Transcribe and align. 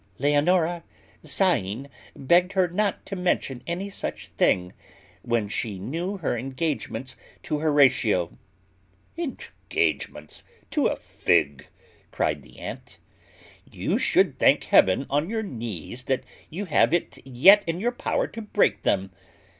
Leonora, 0.17 0.83
sighing, 1.21 1.87
begged 2.15 2.53
her 2.53 2.67
not 2.67 3.05
to 3.05 3.15
mention 3.15 3.61
any 3.67 3.87
such 3.87 4.29
thing, 4.29 4.73
when 5.21 5.47
she 5.47 5.77
knew 5.77 6.17
her 6.17 6.35
engagements 6.35 7.15
to 7.43 7.59
Horatio. 7.59 8.35
"Engagements 9.15 10.41
to 10.71 10.87
a 10.87 10.95
fig!" 10.95 11.67
cried 12.09 12.41
the 12.41 12.57
aunt; 12.57 12.97
"you 13.71 13.99
should 13.99 14.39
thank 14.39 14.63
Heaven 14.63 15.05
on 15.07 15.29
your 15.29 15.43
knees 15.43 16.05
that 16.05 16.23
you 16.49 16.65
have 16.65 16.95
it 16.95 17.19
yet 17.23 17.63
in 17.67 17.79
your 17.79 17.91
power 17.91 18.25
to 18.25 18.41
break 18.41 18.81
them. 18.81 19.11